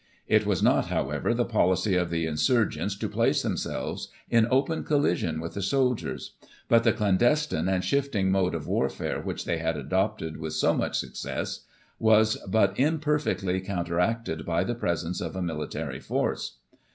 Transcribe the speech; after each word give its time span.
It 0.27 0.47
was 0.47 0.63
not, 0.63 0.87
however, 0.87 1.31
the 1.31 1.45
policy 1.45 1.95
of 1.95 2.09
the 2.09 2.25
insurgents 2.25 2.95
to 2.95 3.07
place 3.07 3.43
themselves 3.43 4.07
in 4.31 4.47
open 4.49 4.83
collision 4.83 5.39
with 5.39 5.53
the 5.53 5.61
soldiers; 5.61 6.33
but 6.67 6.83
the 6.83 6.91
clandestine 6.91 7.67
and 7.69 7.83
shifting 7.85 8.31
mode 8.31 8.55
of 8.55 8.65
warfare 8.65 9.21
which 9.21 9.45
they 9.45 9.59
had 9.59 9.77
adopted 9.77 10.37
with 10.37 10.53
so 10.53 10.73
much 10.73 10.97
success, 10.97 11.65
was 11.99 12.37
but 12.49 12.79
im 12.79 12.99
perfectly 12.99 13.61
counteracted 13.61 14.43
by 14.43 14.63
the 14.63 14.73
presence 14.73 15.21
of 15.21 15.35
a 15.35 15.41
military 15.43 15.99
force. 15.99 16.57